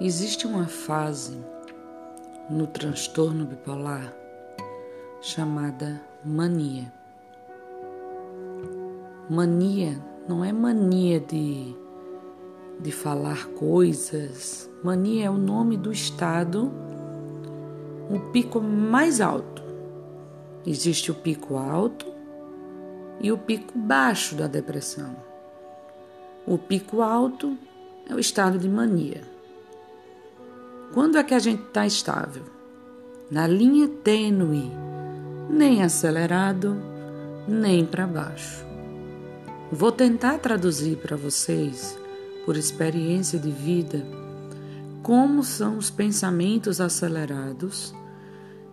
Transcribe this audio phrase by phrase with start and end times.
[0.00, 1.38] Existe uma fase
[2.50, 4.12] no transtorno bipolar
[5.20, 6.92] chamada mania.
[9.30, 9.96] Mania
[10.28, 11.76] não é mania de,
[12.80, 16.72] de falar coisas, mania é o nome do estado,
[18.10, 19.62] o pico mais alto.
[20.66, 22.06] Existe o pico alto
[23.20, 25.14] e o pico baixo da depressão.
[26.44, 27.56] O pico alto
[28.10, 29.33] é o estado de mania.
[30.92, 32.44] Quando é que a gente está estável?
[33.30, 34.70] Na linha tênue,
[35.48, 36.76] nem acelerado,
[37.48, 38.64] nem para baixo.
[39.72, 41.98] Vou tentar traduzir para vocês,
[42.44, 44.04] por experiência de vida,
[45.02, 47.94] como são os pensamentos acelerados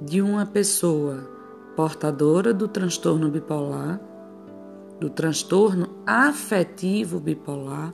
[0.00, 1.28] de uma pessoa
[1.74, 4.00] portadora do transtorno bipolar,
[5.00, 7.92] do transtorno afetivo bipolar,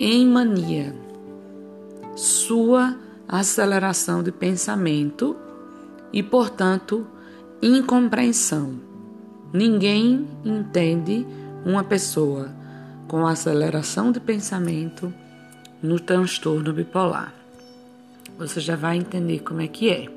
[0.00, 0.94] em mania.
[2.14, 2.96] Sua
[3.28, 5.36] aceleração de pensamento
[6.12, 7.06] e, portanto,
[7.60, 8.80] incompreensão.
[9.52, 11.26] Ninguém entende
[11.64, 12.50] uma pessoa
[13.06, 15.12] com aceleração de pensamento
[15.82, 17.34] no transtorno bipolar.
[18.38, 20.08] Você já vai entender como é que é.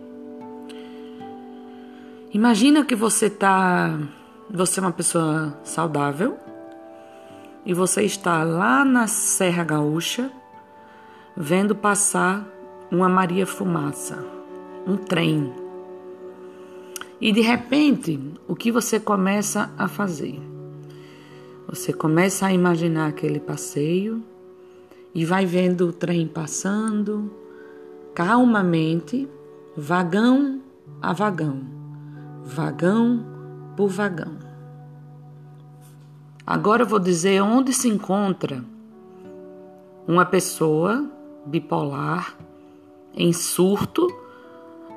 [2.33, 3.99] Imagina que você tá,
[4.49, 6.37] você é uma pessoa saudável
[7.65, 10.31] e você está lá na Serra Gaúcha
[11.35, 12.45] vendo passar
[12.91, 14.21] uma Maria Fumaça,
[14.85, 15.53] um trem.
[17.21, 20.37] E de repente, o que você começa a fazer?
[21.69, 24.21] Você começa a imaginar aquele passeio
[25.15, 27.31] e vai vendo o trem passando
[28.13, 29.25] calmamente,
[29.77, 30.59] vagão
[31.01, 31.61] a vagão,
[32.43, 33.25] vagão
[33.77, 34.37] por vagão.
[36.45, 38.65] Agora eu vou dizer onde se encontra
[40.05, 41.09] uma pessoa
[41.45, 42.35] bipolar
[43.15, 44.07] em surto,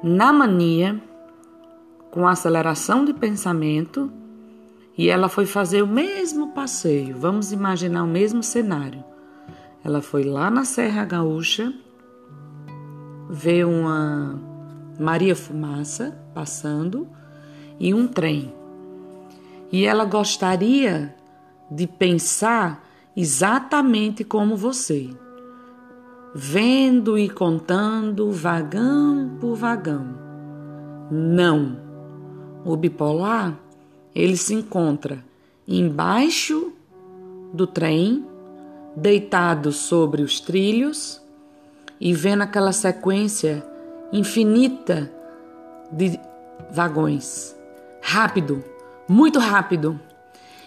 [0.02, 1.00] na mania,
[2.10, 4.10] com aceleração de pensamento,
[4.96, 7.16] e ela foi fazer o mesmo passeio.
[7.18, 9.02] Vamos imaginar o mesmo cenário.
[9.84, 11.74] Ela foi lá na Serra Gaúcha,
[13.28, 14.40] ver uma
[14.98, 17.08] Maria Fumaça passando
[17.80, 18.54] e um trem.
[19.72, 21.14] E ela gostaria
[21.70, 22.84] de pensar
[23.16, 25.10] exatamente como você
[26.34, 30.04] vendo e contando vagão por vagão.
[31.10, 31.76] Não.
[32.64, 33.56] O bipolar,
[34.14, 35.24] ele se encontra
[35.66, 36.72] embaixo
[37.52, 38.26] do trem,
[38.96, 41.22] deitado sobre os trilhos
[42.00, 43.64] e vendo aquela sequência
[44.12, 45.10] infinita
[45.92, 46.18] de
[46.70, 47.54] vagões.
[48.02, 48.62] Rápido,
[49.08, 50.00] muito rápido.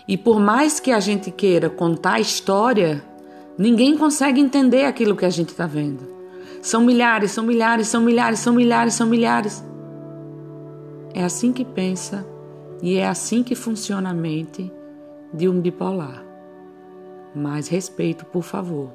[0.08, 3.04] E por mais que a gente queira contar a história,
[3.58, 6.08] Ninguém consegue entender aquilo que a gente está vendo.
[6.62, 9.64] São milhares, são milhares, são milhares, são milhares, são milhares.
[11.14, 12.26] É assim que pensa
[12.82, 14.72] e é assim que funciona a mente
[15.34, 16.24] de um bipolar.
[17.36, 18.92] Mais respeito, por favor.